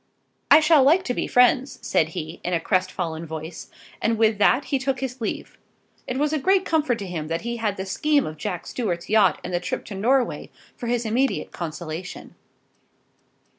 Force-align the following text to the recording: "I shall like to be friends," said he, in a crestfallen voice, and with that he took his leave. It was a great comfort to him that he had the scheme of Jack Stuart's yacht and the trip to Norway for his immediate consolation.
"I 0.49 0.61
shall 0.61 0.81
like 0.81 1.03
to 1.03 1.13
be 1.13 1.27
friends," 1.27 1.77
said 1.83 2.07
he, 2.17 2.39
in 2.43 2.55
a 2.55 2.59
crestfallen 2.59 3.23
voice, 3.27 3.69
and 4.01 4.17
with 4.17 4.39
that 4.39 4.65
he 4.65 4.79
took 4.79 4.99
his 4.99 5.21
leave. 5.21 5.59
It 6.07 6.17
was 6.17 6.33
a 6.33 6.39
great 6.39 6.65
comfort 6.65 6.97
to 6.97 7.05
him 7.05 7.27
that 7.27 7.41
he 7.41 7.57
had 7.57 7.77
the 7.77 7.85
scheme 7.85 8.25
of 8.25 8.35
Jack 8.37 8.65
Stuart's 8.65 9.09
yacht 9.09 9.39
and 9.43 9.53
the 9.53 9.59
trip 9.59 9.85
to 9.85 9.93
Norway 9.93 10.49
for 10.75 10.87
his 10.87 11.05
immediate 11.05 11.51
consolation. 11.51 12.33